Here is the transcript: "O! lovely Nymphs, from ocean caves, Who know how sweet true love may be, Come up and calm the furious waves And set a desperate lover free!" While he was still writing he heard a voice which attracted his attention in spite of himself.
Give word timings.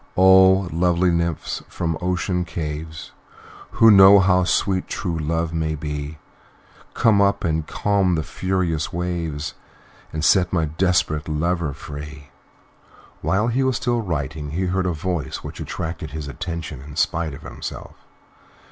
"O! 0.17 0.67
lovely 0.73 1.11
Nymphs, 1.11 1.61
from 1.67 1.95
ocean 2.01 2.43
caves, 2.43 3.11
Who 3.73 3.91
know 3.91 4.17
how 4.17 4.45
sweet 4.45 4.87
true 4.87 5.19
love 5.19 5.53
may 5.53 5.75
be, 5.75 6.17
Come 6.95 7.21
up 7.21 7.43
and 7.43 7.67
calm 7.67 8.15
the 8.15 8.23
furious 8.23 8.91
waves 8.91 9.53
And 10.11 10.25
set 10.25 10.51
a 10.53 10.65
desperate 10.65 11.29
lover 11.29 11.71
free!" 11.71 12.29
While 13.21 13.49
he 13.49 13.61
was 13.61 13.75
still 13.77 14.01
writing 14.01 14.49
he 14.49 14.65
heard 14.65 14.87
a 14.87 14.91
voice 14.91 15.43
which 15.43 15.59
attracted 15.59 16.09
his 16.09 16.27
attention 16.27 16.81
in 16.81 16.95
spite 16.95 17.35
of 17.35 17.43
himself. 17.43 17.93